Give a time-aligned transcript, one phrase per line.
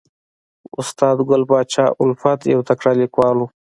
[0.79, 3.45] استاد ګل پاچا الفت یو تکړه لیکوال و